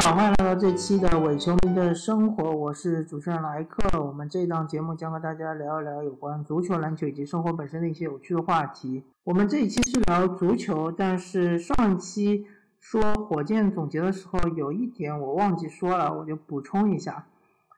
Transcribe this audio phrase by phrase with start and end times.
[0.00, 4.02] 好，欢迎来到这期的伪球迷的生活，我是主持人莱克。
[4.02, 9.04] 我们这档节目将和大家聊一聊有关足球、篮球以及生活本身的一些有趣的话题。
[9.22, 12.44] 我们这一期是聊足球，但是上一期
[12.80, 17.26] 说火箭总结的时候，有一点我忘记说了，我就补充一下，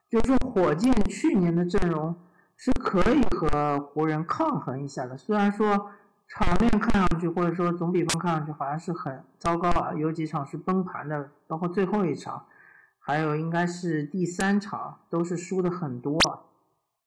[0.09, 2.15] 就是火箭去年的阵容
[2.55, 5.91] 是可以和湖人抗衡一下的，虽然说。
[6.29, 12.45] 场面看上去，或者说总比分看上去好像是很糟糕啊，有几场是崩盘的，包括最后一场，
[12.99, 16.19] 还有应该是第三场都是输的很多。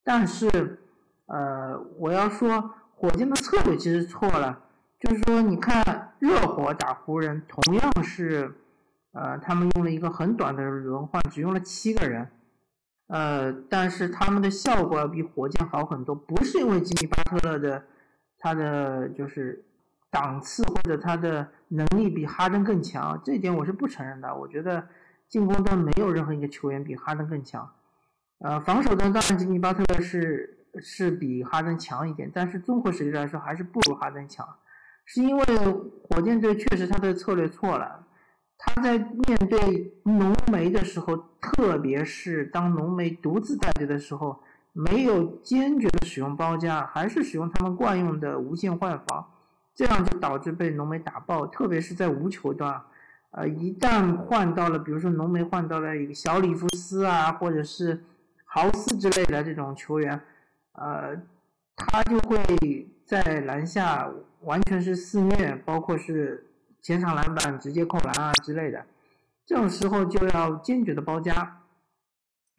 [0.02, 0.80] 但是，
[1.27, 4.59] 呃，我要说火箭的策略其实错了，
[4.98, 8.55] 就是说你看热火打湖人，同样是，
[9.12, 12.30] 呃，他们用了一个很短的轮换，只用了七个人，
[13.08, 17.84] 呃，但是他们的效果要比火箭好很多，不是因为吉米巴特勒的。
[18.42, 19.62] 他的就是
[20.10, 24.34] 档次或者他的能力比哈登更强，这一点我是不承认的。
[24.34, 24.88] 我觉得
[25.28, 27.70] 进攻端没有任何一个球员比哈登更强。
[28.38, 34.48] 呃，防守端当然吉米巴特勒是是比哈登强一点，但是综合实力来说还是不如哈登强。
[35.05, 35.44] 是因为
[36.08, 38.06] 火箭队确实他的策略错了，
[38.56, 44.42] 他在面对浓眉的时候，特别是当浓眉独自带队的时候。
[44.73, 49.29] 没有坚决的使用包夹，还是使用他们惯用的无限换防，
[49.75, 51.47] 这样就导致被浓眉打爆。
[51.47, 52.81] 特别是在无球端，
[53.33, 58.01] 呃，一旦换到了，比如说浓眉换到了一个小里弗斯啊，或者是
[58.45, 60.21] 豪斯之类的这种球员，
[60.73, 61.21] 呃，
[61.75, 64.09] 他就会在篮下
[64.43, 66.47] 完全是肆虐，包括是
[66.81, 68.87] 前场篮板直接扣篮啊之类的。
[69.45, 71.60] 这种时候就要坚决的包夹。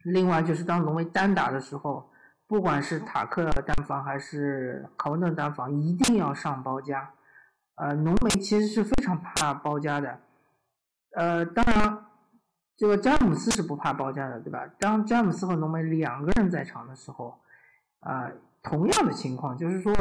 [0.04, 2.10] 另外就是当浓眉单打的时候，
[2.46, 7.10] 不管是塔克单防还是考文顿单防，一定要上包夹。
[7.76, 10.18] 呃，浓眉其实是非常怕包夹的。
[11.16, 12.04] 呃，当然，
[12.76, 14.66] 这个詹姆斯是不怕包夹的，对吧？
[14.78, 17.38] 当詹姆斯和浓眉两个人在场的时候，
[18.00, 18.30] 啊，
[18.62, 19.94] 同样的情况就是说，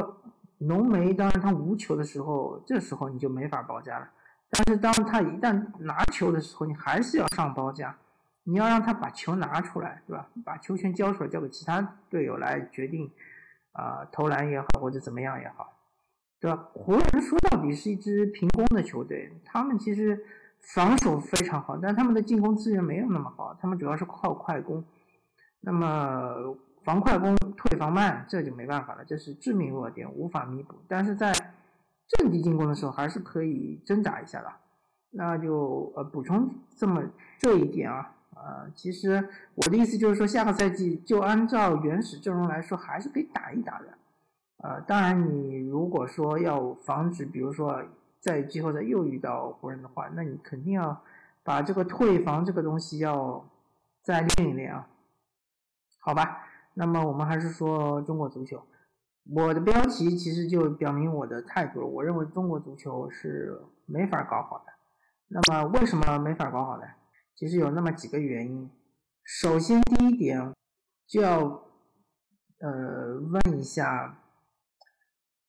[0.57, 4.07] 浓眉当然他无球的时候，这时候你就没法包夹了。
[4.49, 7.95] 但是当他一旦拿球的时候，你还是要上包夹。
[8.43, 10.27] 你要让他把球拿出来，对吧？
[10.43, 13.11] 把球权交出来，交给其他队友来决定，
[13.71, 15.77] 啊，投篮也好，或者怎么样也好，
[16.39, 16.69] 对吧？
[16.73, 20.25] 湖人说到底是一支平攻的球队，他们其实
[20.73, 24.83] 防守非常好，但他们的进攻资源没有那么好，他们主要是靠快攻。
[25.59, 30.75] 那么防快攻退防慢，这就没办法了，这是致命弱点，无法弥补。
[30.87, 31.31] 但是在
[32.07, 34.51] 阵地进攻的时候，还是可以挣扎一下的。
[35.11, 37.03] 那就呃补充这么
[37.37, 38.15] 这一点啊。
[38.43, 43.87] 呃，其实我的意思就是说，下个赛季就按照原始阵容来说，还是可以打一打的。
[44.57, 47.83] 呃，当然，你如果说要防止，比如说
[48.19, 51.03] 在季后赛又遇到湖人的话，那你肯定要
[51.43, 53.45] 把这个退防这个东西要
[54.01, 54.87] 再练一练啊。
[55.99, 58.61] 好吧，那么我们还是说中国足球。
[59.35, 64.73] 我的标题其实就表明我的态度了，我认为中国足球是没法搞好的。
[65.27, 66.83] 那么为什么没法搞好呢？
[67.35, 68.69] 其实有那么几个原因。
[69.23, 70.53] 首先，第一点
[71.07, 71.39] 就要
[72.59, 74.23] 呃问一下，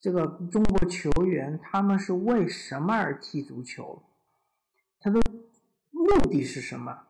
[0.00, 4.02] 这个中国球员他们是为什么而踢足球？
[5.00, 5.20] 他的
[5.90, 7.06] 目的是什么？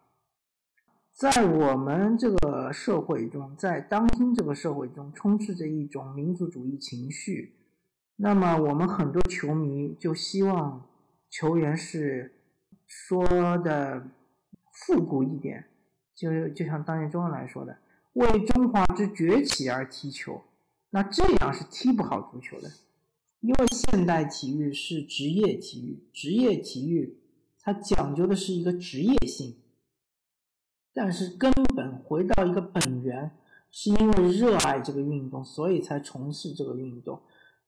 [1.13, 7.57] 在我们这个社会中，在当今这个社会中，充斥着一种民族主义情绪。
[8.17, 10.89] 那么，我们很多球迷就希望
[11.29, 12.41] 球员是
[12.87, 14.09] 说的。
[14.73, 15.67] 复古一点，
[16.15, 17.77] 就就像当年周恩来说的
[18.15, 20.43] “为中华之崛起而踢球”，
[20.91, 22.71] 那这样是踢不好足球的，
[23.41, 27.19] 因为现代体育是职业体育，职业体育
[27.61, 29.55] 它讲究的是一个职业性，
[30.95, 33.31] 但是根本回到一个本源，
[33.71, 37.21] 是因为热爱这个运动，所以才从事这个运动，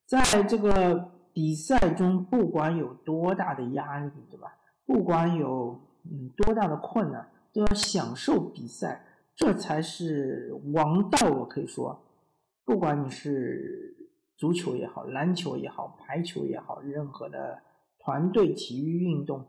[0.07, 4.57] 在这个比赛中，不管有多大的压力，对吧？
[4.87, 5.79] 不管有。
[6.11, 9.05] 嗯，多大的困难都要享受比赛，
[9.35, 11.31] 这才是王道。
[11.31, 11.99] 我可以说，
[12.65, 13.97] 不管你是
[14.37, 17.59] 足球也好，篮球也好，排球也好，任何的
[17.99, 19.47] 团队体育运动，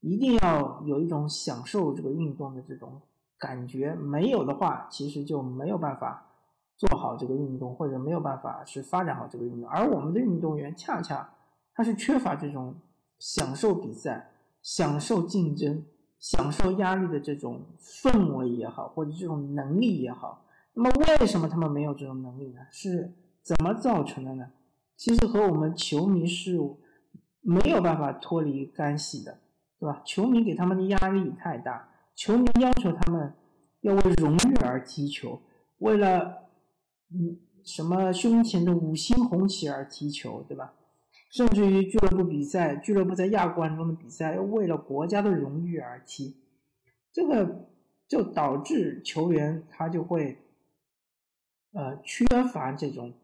[0.00, 3.02] 一定要有一种享受这个运动的这种
[3.38, 3.94] 感觉。
[3.94, 6.26] 没有的话，其实就没有办法
[6.76, 9.68] 做好这个运动，或者没有办法去发展好这个运动。
[9.68, 11.34] 而我们的运动员恰恰
[11.74, 12.74] 他是缺乏这种
[13.18, 14.28] 享受比赛。
[14.62, 15.84] 享受竞争、
[16.18, 22.60] 享受压力的这种氛围也好，或者这种能力也好，那么为什么他们没有这种能力呢？
[22.70, 24.50] 是怎么造成的呢？
[24.96, 26.58] 其实和我们球迷是
[27.40, 29.38] 没有办法脱离干系的，
[29.78, 30.02] 对吧？
[30.04, 33.32] 球迷给他们的压力太大，球迷要求他们
[33.80, 35.40] 要为荣誉而踢球，
[35.78, 36.50] 为了
[37.12, 40.74] 嗯什么胸前的五星红旗而踢球，对吧？
[41.30, 46.36] 甚至于俱乐部比赛，俱乐部在亚冠中的比赛，要为了国家的荣誉而踢，
[47.12, 47.68] 这个
[48.08, 50.38] 就导致球员他就会
[51.72, 53.14] 呃缺乏这种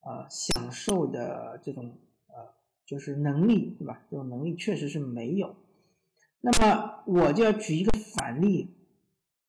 [0.00, 1.96] 呃享受的这种
[2.26, 2.52] 呃
[2.84, 4.02] 就是能力，对吧？
[4.10, 5.54] 这种能力确实是没有。
[6.40, 8.76] 那么我就要举一个反例，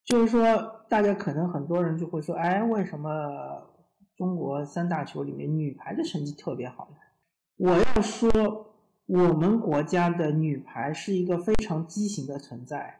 [0.03, 3.67] 就是说大家可能很多人就会说，哎，为什么
[4.15, 6.97] 中国三大球里面女排的成绩特别好呢？
[7.57, 8.73] 我要说，
[9.05, 12.99] 我们国家的女排是一个非常畸形的存在，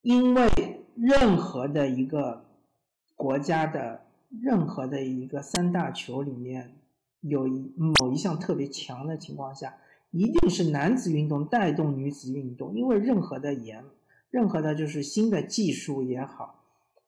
[0.00, 0.48] 因为
[0.96, 2.44] 任何的一个
[3.14, 6.76] 国家的任何的一个三大球里面
[7.20, 9.76] 有一某一项特别强的情况下，
[10.10, 13.84] 一定是男子运动带动女子运动，因为任何的研，
[14.30, 16.61] 任何的就是新的技术也好。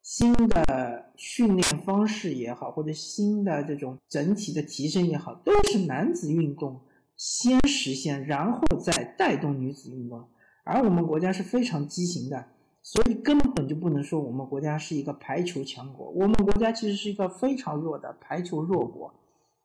[0.04, 6.78] 新的训练方式也好，或者新的这种整体的提升也好，都是男子运动
[7.16, 10.28] 先实现，然后再带动女子运动。
[10.62, 12.44] 而我们国家是非常畸形的，
[12.82, 16.10] 所以根本就不能说我们国家是一个排球强国。
[16.10, 19.14] 我们国家其实是一个非常弱的排球弱国，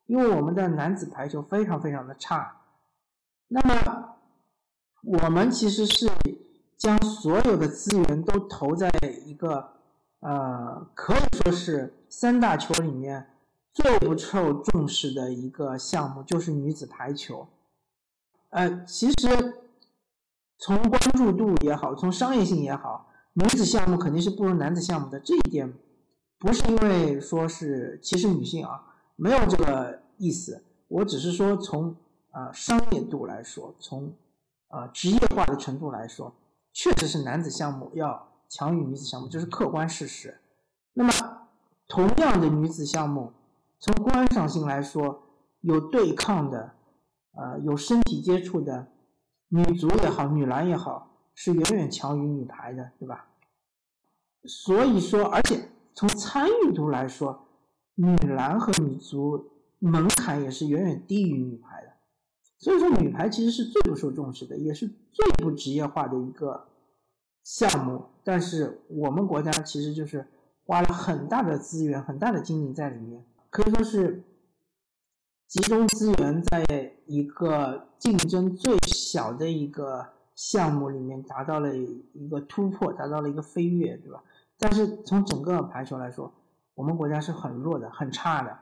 [0.06, 2.62] 因为我们的男子排球非常非常的差。
[3.50, 4.16] 那么
[5.04, 6.10] 我们其实是
[6.78, 8.90] 将所有的资源都投在
[9.26, 9.79] 一个。
[10.22, 13.30] 呃，可以说是三大球里面
[13.72, 17.48] 最不受重视的一个项目，就是女子排球。
[18.50, 19.54] 呃，其实
[20.58, 25.20] 从关注度也好，从商业性也好，女子项目肯定是不如男子项目的。
[25.22, 25.74] 这一点
[26.38, 30.66] 不是因为说是歧视女性啊，没有这个意思。
[30.90, 31.96] 我只是说从
[32.32, 34.14] 啊商业度来说，从
[34.68, 36.36] 啊职业化的程度来说，
[36.74, 38.29] 确实是男子项目要。
[38.50, 40.40] 强于女子项目，这是客观事实。
[40.94, 41.12] 那么，
[41.88, 43.32] 同样的女子项目，
[43.80, 45.22] 从观赏性来说，
[45.62, 46.74] 有对抗的，
[47.34, 48.88] 呃，有身体接触的，
[49.50, 53.28] 女足也好，女篮也好，是远远强于女排的，对吧？
[54.46, 57.46] 所以说，而且从参与度来说，
[57.96, 61.94] 女篮和女足门槛也是远远低于女排的。
[62.58, 66.66] 所以说，女排其实是最不受重视的，也是最不职业化的一个。
[67.52, 70.24] 项目，但是我们国家其实就是
[70.68, 74.24] 花了很大的资源、很大的精力在里面，可以说是
[75.48, 76.64] 集中资源在
[77.08, 84.24] 一个竞争最小的一个项目里面达到了一个突破，达到了一个飞跃，对吧？
[84.60, 86.32] 但是从整个排球来说，
[86.76, 88.60] 我们国家是很弱的、很差的，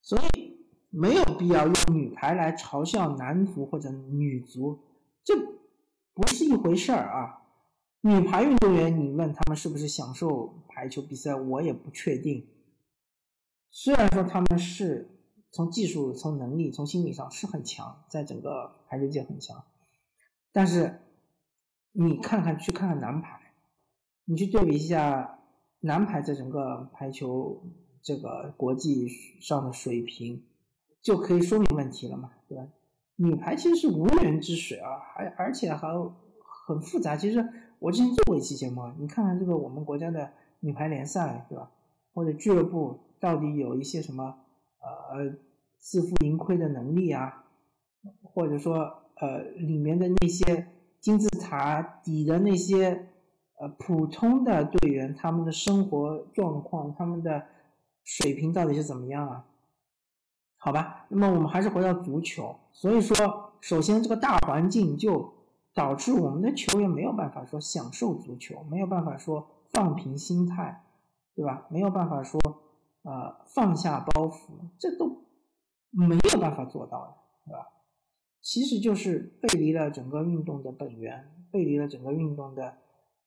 [0.00, 0.56] 所以
[0.88, 4.78] 没有必要用女排来嘲笑男足或者女足，
[5.22, 5.34] 这
[6.14, 7.37] 不是一回事儿啊。
[8.08, 12.48] 女排运动员，你问他们是不是享受排球比赛，我也不确定。
[13.70, 15.10] 虽然说他们是
[15.52, 19.62] 从技术、从能力、从心理上是很强，在整个排球界很强，
[20.52, 21.02] 但是
[21.92, 23.52] 你看看，去看看男排，
[24.24, 25.40] 你去对比一下
[25.80, 27.62] 男排在整个排球
[28.00, 29.06] 这个国际
[29.42, 30.46] 上的水平，
[31.02, 32.66] 就可以说明问题了嘛，对吧？
[33.16, 35.88] 女排其实是无源之水啊，还而且还
[36.66, 37.46] 很复杂，其实。
[37.80, 41.70] 我之前做过一期节目，你看看这个我们国家的女排联赛，对吧？
[42.12, 44.34] 或者俱乐部到底有一些什么
[44.80, 45.36] 呃
[45.78, 47.44] 自负盈亏的能力啊？
[48.22, 50.66] 或者说呃里面的那些
[51.00, 53.08] 金字塔底的那些
[53.60, 57.46] 呃普通的队员，他们的生活状况、他们的
[58.02, 59.44] 水平到底是怎么样啊？
[60.56, 65.37] 好吧，那么我们还是回到足球，所以说首先这个大环境就。
[65.78, 70.82] 导致我们的球员没有办法说享受足球，没有办法说放平心态，
[71.36, 71.68] 对吧？
[71.70, 72.40] 没有办法说
[73.02, 75.22] 呃放下包袱，这都
[75.92, 77.14] 没有办法做到的，
[77.46, 77.64] 对吧？
[78.42, 82.78] 其实就是背离了整个运动的本源，背离了整个运动的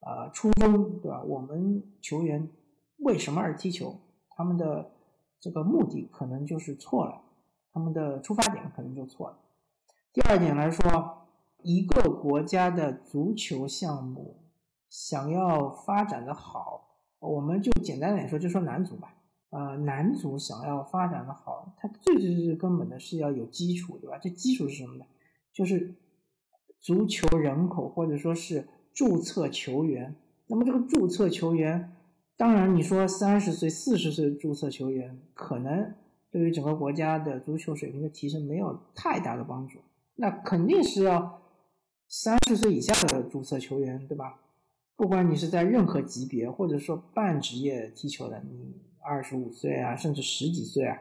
[0.01, 1.23] 呃初衷，对吧？
[1.23, 2.49] 我们球员
[2.97, 3.95] 为什么而踢球？
[4.35, 4.91] 他们的
[5.39, 7.21] 这个目的可能就是错了，
[7.71, 9.37] 他们的出发点可能就错了。
[10.11, 11.20] 第二点来说。
[11.63, 14.37] 一个国家的足球项目
[14.89, 19.13] 想要发展的好，我们就简单点说，就说男足吧。
[19.49, 24.17] 呃，男足想要发展的好，它最最最根本的是要有基础，对吧？
[24.17, 25.05] 这基础是什么呢？
[25.53, 25.95] 就是
[26.79, 30.15] 足球人口或者说是注册球员。
[30.47, 31.95] 那么这个注册球员，
[32.37, 35.93] 当然你说三十岁、四十岁注册球员，可能
[36.31, 39.79] 对于整个国家的足球水平的提升没有太大的帮助。
[40.15, 41.40] 那肯定是要。
[42.13, 44.41] 三十岁以下的注册球员，对吧？
[44.97, 50.99] 不管你是在任何级别，或者说半职业踢球的，你二十五岁啊，甚至十几岁啊，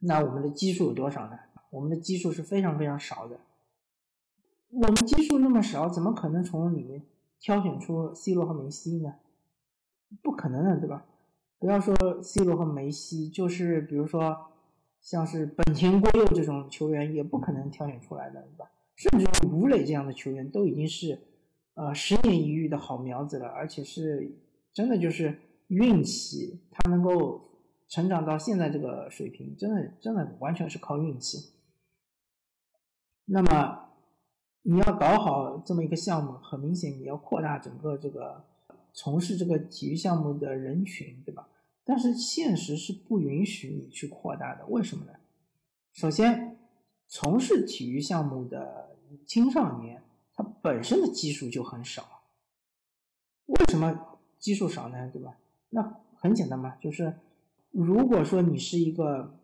[0.00, 1.38] 那我们的基数有多少呢？
[1.70, 3.40] 我们的基数是非常非常少的。
[4.68, 7.02] 我们基数那么少，怎么可能从里面
[7.40, 9.14] 挑选出 C 罗和梅西呢？
[10.20, 11.06] 不可能的，对吧？
[11.58, 14.36] 不要说 C 罗和梅西，就是比如说
[15.00, 18.70] 像是本田圭佑这种球员，也不可能挑选出来的，对吧？
[19.00, 21.18] 甚至于吴磊这样的球员，都已经是
[21.72, 24.30] 呃十年一遇的好苗子了，而且是
[24.74, 27.40] 真的就是运气，他能够
[27.88, 31.38] 成长到现在这个水平，真的真的完全是靠运气。
[33.24, 33.86] 那么。
[34.62, 38.44] 你要搞好这么一个项目，很明显你要扩大整个这个
[38.92, 41.48] 从事这个体育项目的人群，对吧？
[41.82, 45.12] 但是现实是不允许你去扩大的，为什么呢？
[45.94, 46.58] 首先，
[47.08, 48.79] 从事体育项目的
[49.26, 50.02] 青少年，
[50.34, 52.22] 他本身的基数就很少。
[53.46, 55.10] 为什么基数少呢？
[55.12, 55.36] 对吧？
[55.70, 57.14] 那很简单嘛，就是
[57.70, 59.38] 如果说你是一个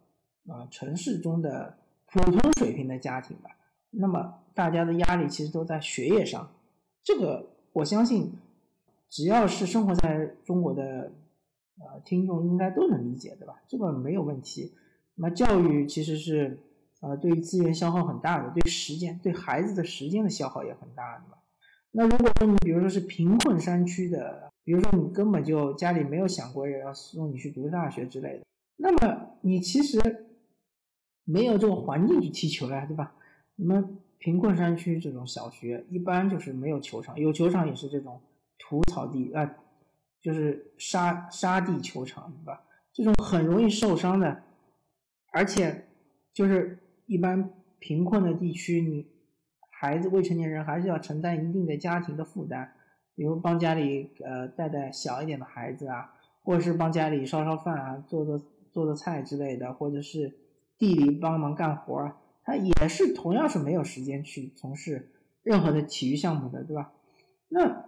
[0.46, 3.50] 啊城市中的普通水平的家庭吧。
[3.90, 6.52] 那么大家的压力其实都在学业上，
[7.02, 8.32] 这个我相信，
[9.08, 11.12] 只要是生活在中国的
[11.78, 13.62] 呃听众应该都能理解，对吧？
[13.68, 14.75] 这个没有问题。
[15.14, 16.61] 那教育其实是
[17.06, 21.38] 呃对于资源消耗很大的，对时间对孩子的时间的消耗也很大的嘛。
[21.92, 28.44] 那如果说你比如说是贫困山区的，比如说你根本就家里没有想过要送你去读大学之类的，
[28.76, 30.26] 那么你其实
[31.25, 33.14] 没有这个环境去踢球了，对吧？
[33.54, 38.20] 你们贫困山区这种小学，一般就是没有球场，有球场也是这种
[38.58, 39.48] 土草地啊，
[40.20, 42.62] 就是沙沙地球场，对吧？
[42.92, 44.42] 这种很容易受伤的，
[45.32, 45.86] 而且
[46.32, 49.06] 就是一般贫困的地区，你
[49.70, 52.72] 孩子未成年人还是要承担一定的家庭的负担，
[53.14, 58.38] 比如帮家里呃带带小一点的孩子啊，或者是帮家里烧烧饭啊，做做
[58.72, 60.36] 做做菜之类的，或者是
[60.78, 62.16] 地里帮忙干活儿。
[62.42, 65.10] 他也是同样是没有时间去从事
[65.42, 66.92] 任何的体育项目的，对吧？
[67.48, 67.86] 那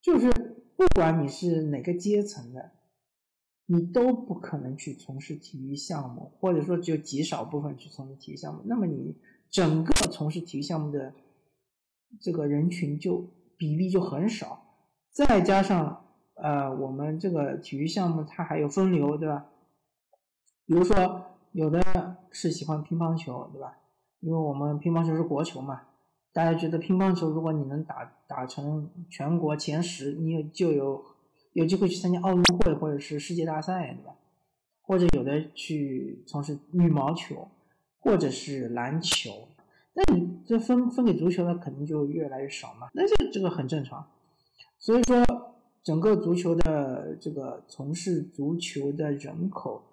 [0.00, 0.30] 就是
[0.76, 2.72] 不管你是哪个阶层的，
[3.66, 8.62] 你都不可能去从事体育项目，或者说只有极少部分去从事体育项目。
[8.66, 9.16] 那么你
[9.50, 11.14] 整个从事体育项目的
[12.20, 14.62] 这个人群就比例就很少。
[15.10, 16.04] 再加上
[16.34, 19.46] 呃，我们这个体育项目它还有分流，对吧？
[20.66, 21.26] 比如说。
[21.54, 21.82] 有的
[22.30, 23.76] 是喜欢乒乓球，对吧？
[24.20, 25.82] 因为我们乒乓球是国球嘛，
[26.32, 31.04] 大家觉得乒乓球如果你能打打成全国前十，你有就有
[31.52, 34.14] 有机会去参加奥运会或者是世界大赛，对吧？
[34.82, 37.48] 或者有的去从事羽毛球，
[37.98, 39.48] 或者是篮球，
[39.94, 44.06] 那你这分分给足球的肯定就越来越少嘛，那这这个很正常。
[44.78, 45.24] 所以说，
[45.82, 49.84] 整个足球的这个从事足球的人口。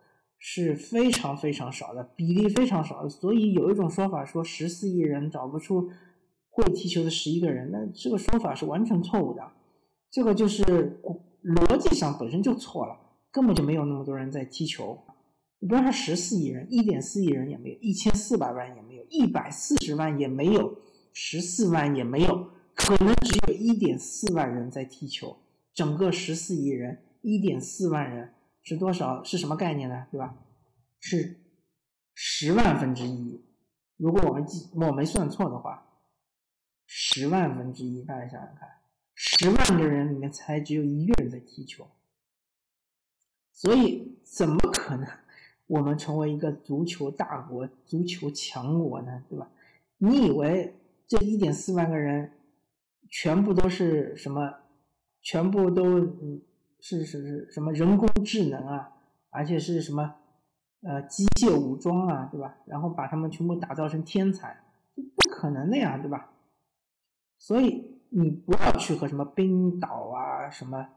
[0.41, 5.89] 是非常非常少的，比例非常少的，所以有一种说法说十四亿人找不出
[6.49, 9.45] 会踢球的十一个人，那这个说法是完全错误的，
[10.09, 11.01] 这个就是
[11.43, 12.99] 逻辑上本身就错了，
[13.31, 15.05] 根本就没有那么多人在踢球。
[15.59, 20.77] 你不要说十四亿人，一点四亿人也没有，一千四百万也没有，一百四十万也没有，
[21.13, 25.37] 十四万也没有，可能只有一点四万人在踢球，
[25.73, 28.33] 整个十四亿人，一点四万人。
[28.61, 29.23] 是多少？
[29.23, 30.05] 是什么概念呢？
[30.11, 30.37] 对吧？
[30.99, 31.39] 是
[32.13, 33.43] 十万分之一。
[33.97, 35.87] 如果我们记我没算错的话，
[36.85, 38.69] 十万分之一，大家想想看，
[39.21, 41.85] 十万个人里面才只有一个人在踢球，
[43.51, 45.05] 所以怎么可能
[45.67, 49.21] 我们成为一个足球大国、足球强国呢？
[49.29, 49.51] 对吧？
[49.97, 50.73] 你以为
[51.05, 52.31] 这一点四万个人
[53.09, 54.55] 全部都是什么？
[55.21, 56.41] 全部都嗯？
[56.79, 58.93] 是是是什么人工智能啊，
[59.31, 60.15] 而且是什么
[60.81, 62.55] 呃机械武装啊，对吧？
[62.65, 64.63] 然后把他们全部打造成天才，
[64.95, 66.31] 不可能的呀，对吧？
[67.37, 70.87] 所以你不要去和什么冰岛啊、什么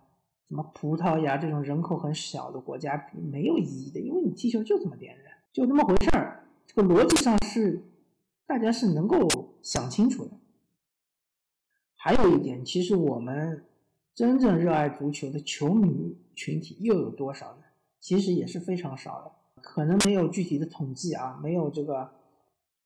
[0.49, 6.45] 什么葡萄牙这种人口很小的国家比，没有意义的，因为你踢球就这么点人，就那么回事儿。
[6.66, 7.83] 这个逻辑上是
[8.47, 10.33] 大家是能够想清楚的。
[11.97, 13.64] 还有一点，其实我们。
[14.14, 17.62] 真正热爱足球的球迷群体又有多少呢？
[17.99, 22.11] 其实也是非常少的，可能没有具体的统计啊，没有这个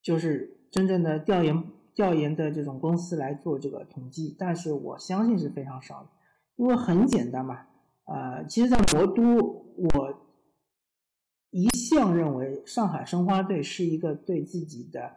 [0.00, 1.64] 就是真正的调研
[1.96, 6.08] 调研的这种公司来做这个统计，但是我相信是非常少的，
[6.56, 7.66] 因为很简单嘛，
[8.04, 10.14] 呃，其实，在魔都，我
[11.50, 15.16] 一向认为上海申花队是一个对自己的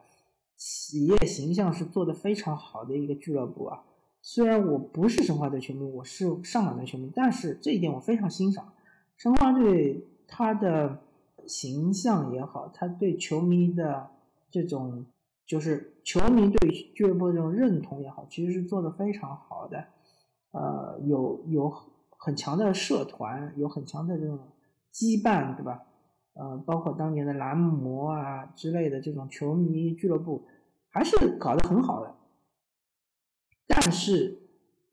[0.56, 3.84] 企业形象是做的非常好的一个俱乐部啊。
[4.22, 8.72] 虽然我不是申花队球迷，我是上港队球迷，但是这一点我非常欣赏
[9.18, 11.02] 申花队他的
[11.46, 14.12] 形象也好，他对球迷的
[14.50, 15.06] 这种
[15.50, 19.84] 就是球迷对俱乐部这种认同也好，其实是做的非常好的。
[20.52, 21.74] 呃，有有
[22.20, 24.38] 很强的社团，有很强的这种
[24.94, 25.82] 羁绊，对吧？
[26.34, 30.46] 呃，包括当年的蓝魔啊之类的这种球迷俱乐部，
[30.92, 32.16] 还是搞得很好的。
[33.66, 34.38] 但是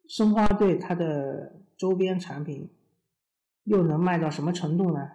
[0.09, 2.71] 申花队它的周边产品
[3.65, 5.11] 又能卖到什么程度呢？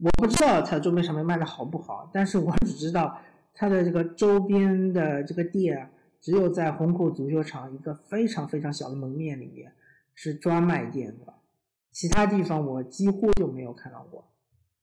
[0.00, 3.18] 我不知道它周边产品卖的好不好，但是我只知道
[3.58, 5.90] 它的这个周边的这个店。
[6.20, 9.72] 只有在虹口足球场一个非常非常小的门面里面
[10.14, 11.32] 是专卖店的，
[11.92, 14.28] 其他地方我几乎就没有看到过，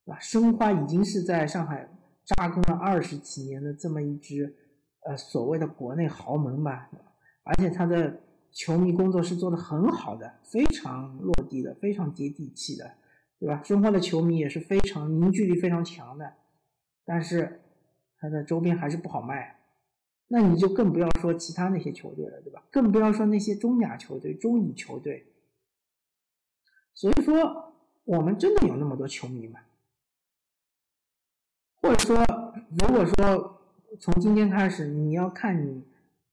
[0.05, 0.19] 对吧？
[0.21, 1.89] 申花已经是在上海
[2.23, 4.55] 扎根了二十几年的这么一支，
[5.01, 6.89] 呃，所谓的国内豪门吧，
[7.43, 8.17] 而且他的
[8.53, 12.89] 球迷工作是做的很好的，非常落地的，非常接地气的，
[13.37, 13.61] 对吧？
[13.61, 16.33] 申花的球迷也是非常凝聚力非常强的，
[17.03, 17.59] 但是
[18.29, 19.59] 它的周边还是不好卖。
[20.27, 22.63] 那你就更不要说其他那些球队了，对吧？
[22.71, 25.27] 更不要说那些中甲球队、中乙球队。
[26.95, 27.73] 所以说，
[28.05, 29.59] 我们真的有那么多球迷吗？
[31.75, 32.25] 或者说，
[32.71, 33.61] 如果说
[33.99, 35.83] 从今天开始你要看你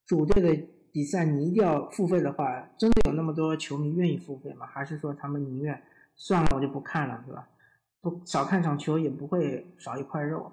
[0.07, 4.65] 主队的比赛，你一定要付费的话，真的有那么多球迷愿意付费吗？
[4.65, 5.83] 还是说他们宁愿
[6.15, 7.47] 算了，我就不看了，对吧？
[8.01, 10.51] 不少看场球也不会少一块肉。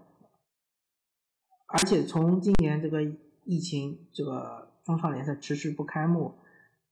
[1.72, 3.00] 而且从今年这个。
[3.46, 6.34] 疫情这个中超联赛迟迟不开幕，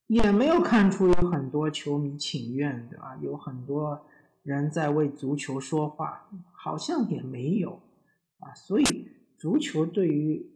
[0.08, 3.16] 也没有看出有很多球迷请愿，对吧？
[3.22, 4.06] 有很多
[4.42, 7.80] 人在为足球说话，好像也没有
[8.40, 8.52] 啊。
[8.54, 10.50] 所以，足球对于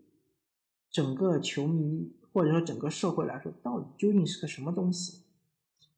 [0.90, 5.22] 整个球迷或者说整个社会来说，到底究竟是个什么东西？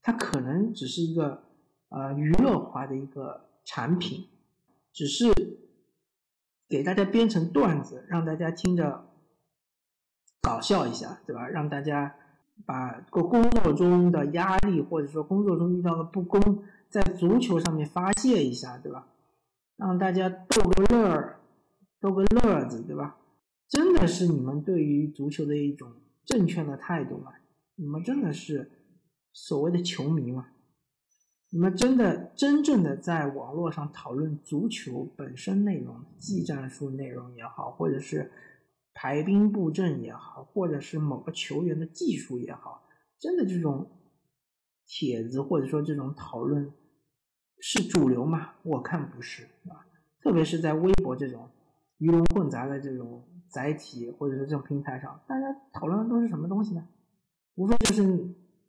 [0.02, 1.44] 它可能只是一个
[1.88, 4.26] 呃娱乐化的一个产品，
[4.92, 5.32] 只是
[6.68, 9.06] 给大家编成段子，让大家听着。
[10.42, 11.48] 搞笑一下，对吧？
[11.48, 12.14] 让大家
[12.66, 19.08] 把个工作中的压力，或者说工作中遇到的不公，在足球上面发泄一下，对吧？
[19.78, 21.40] 让大家逗个乐儿，
[21.98, 23.16] 逗个乐子，对吧？
[23.66, 25.90] 真的是你们对于足球的一种
[26.26, 27.32] 正确的态度吗？
[27.76, 28.70] 你们真的是
[29.32, 30.48] 所谓的球迷吗？
[31.54, 38.32] 你们真的真正的在网络上讨论足球本身内容、技战术内容也好，或者是？
[38.96, 42.84] 排兵布阵也好，或者是某个球员的技术也好，
[43.18, 43.90] 真的这种
[44.86, 46.72] 帖子或者说这种讨论
[47.58, 48.52] 是主流吗？
[48.62, 49.82] 我看不是啊。
[50.22, 51.48] 特别是在微博这种
[51.98, 56.86] 鱼龙混杂的这种载体或者是这种平台上，大家讨论的都是什么东西呢？
[57.56, 58.02] 无非就是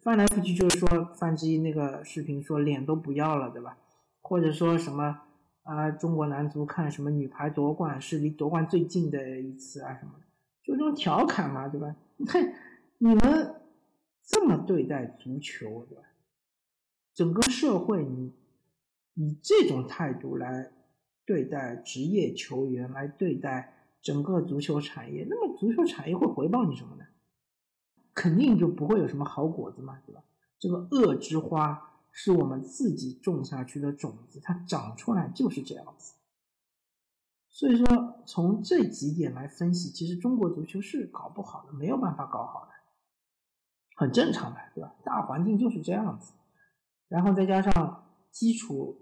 [0.05, 3.75] 翻来覆去，就是说范志毅那个视频说脸都不要了，对吧？
[4.21, 5.21] 或者说什么？
[5.63, 10.11] 啊，中国男足看什么女排夺冠是离夺冠最近的一次啊，什么
[10.63, 11.95] 就这种调侃嘛，对吧？
[12.17, 12.53] 你看
[12.99, 13.55] 你们
[14.23, 16.03] 这么对待足球，对吧？
[17.15, 18.31] 整个社会你
[19.15, 20.69] 以这种态度来
[21.25, 27.04] 对待职业球员，来对待整个足球产业，那么足球产业会回报你什么呢？
[28.15, 30.23] 肯定就不会有什么好果子嘛，对吧？
[30.57, 31.91] 这个恶之花。
[32.17, 36.13] 是我们自己种下去的种子，它长出来就是这样子。
[37.49, 42.71] 所以说，从这几点来分析，其实中国足球是搞不好的，没有办法搞好的，
[43.97, 44.95] 很正常的，对吧？
[45.03, 46.31] 大环境就是这样子，
[47.09, 49.01] 然后再加上基础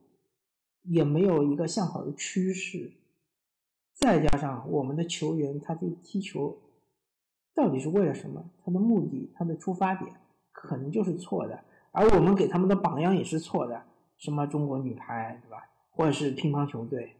[0.81, 2.93] 也没有一个向好的趋势，
[3.93, 6.57] 再加上我们的球员他这踢球
[7.55, 8.43] 到底是为了什么？
[8.63, 10.11] 他的目的、他的出发点
[10.51, 11.63] 可能就是错的。
[11.91, 13.83] 而我们给他们的榜样也是错的，
[14.17, 15.57] 什么中国女排，对吧？
[15.91, 17.17] 或者是乒乓球队，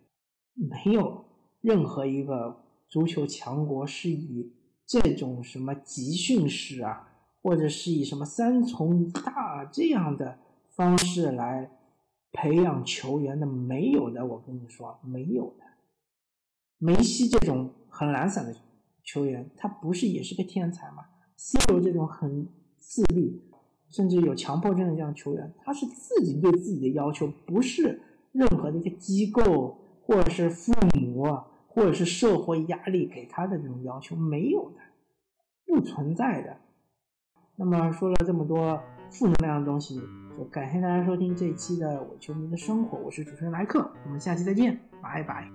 [0.56, 1.26] 没有
[1.62, 4.52] 任何一个足球强国是以
[4.88, 7.08] 这种什么集训式啊，
[7.44, 10.40] 或者是以什么三从一大这样的
[10.76, 11.70] 方式来
[12.32, 14.26] 培养球员的，没有的。
[14.26, 15.64] 我跟你说，没有的。
[16.80, 18.52] 梅西这种很懒散的
[19.04, 21.06] 球员，他不是也是个天才吗
[21.38, 23.42] ？C 罗这种很自律。
[23.90, 31.24] 甚至有强迫症的这样球员，他是自己对自己的要求，不是任何的一个机构，或者是父母，
[31.68, 34.78] 或者是社会压力给他的这种要求，没有的，
[35.68, 36.58] 不存在的。
[37.56, 40.02] 那么说了这么多负能量的东西，
[40.36, 45.48] 就感谢大家收听这一期的《我球迷的生活》，我是主持人莱克，我们下期再见，拜拜。